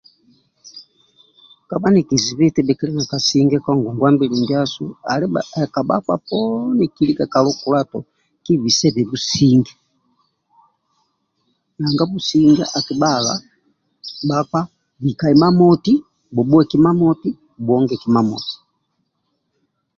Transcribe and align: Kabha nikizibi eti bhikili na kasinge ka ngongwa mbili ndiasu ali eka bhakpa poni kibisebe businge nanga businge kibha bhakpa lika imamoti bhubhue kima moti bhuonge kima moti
Kabha 1.69 1.89
nikizibi 1.93 2.43
eti 2.47 2.61
bhikili 2.67 2.93
na 2.97 3.05
kasinge 3.11 3.57
ka 3.65 3.71
ngongwa 3.79 4.07
mbili 4.13 4.35
ndiasu 4.41 4.83
ali 5.11 5.25
eka 5.63 5.81
bhakpa 5.87 6.15
poni 6.25 6.85
kibisebe 8.43 9.01
businge 9.09 9.71
nanga 11.79 12.03
businge 12.11 12.63
kibha 12.85 13.09
bhakpa 14.29 14.61
lika 15.03 15.25
imamoti 15.35 15.93
bhubhue 16.33 16.63
kima 16.69 16.91
moti 17.01 17.29
bhuonge 17.65 17.95
kima 18.01 18.21
moti 18.29 18.55